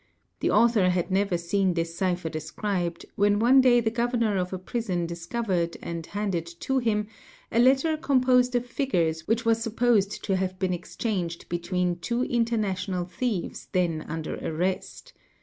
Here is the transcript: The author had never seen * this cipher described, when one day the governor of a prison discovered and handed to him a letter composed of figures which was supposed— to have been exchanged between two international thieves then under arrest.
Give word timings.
The 0.39 0.49
author 0.49 0.89
had 0.89 1.11
never 1.11 1.37
seen 1.37 1.73
* 1.73 1.73
this 1.75 1.95
cipher 1.95 2.27
described, 2.27 3.05
when 3.15 3.37
one 3.37 3.61
day 3.61 3.79
the 3.79 3.91
governor 3.91 4.35
of 4.35 4.51
a 4.51 4.57
prison 4.57 5.05
discovered 5.05 5.77
and 5.79 6.03
handed 6.07 6.47
to 6.61 6.79
him 6.79 7.05
a 7.51 7.59
letter 7.59 7.95
composed 7.97 8.55
of 8.55 8.65
figures 8.65 9.27
which 9.27 9.45
was 9.45 9.61
supposed— 9.61 10.23
to 10.23 10.37
have 10.37 10.57
been 10.57 10.73
exchanged 10.73 11.47
between 11.49 11.97
two 11.99 12.23
international 12.23 13.05
thieves 13.05 13.67
then 13.73 14.03
under 14.09 14.37
arrest. 14.39 15.13